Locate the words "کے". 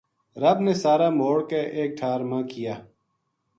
1.49-1.61